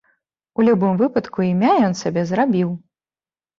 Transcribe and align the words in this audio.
У 0.61 0.65
любым 0.69 0.93
выпадку, 1.01 1.45
імя 1.51 1.71
ён 1.91 1.95
сабе 2.01 2.27
зрабіў. 2.33 2.69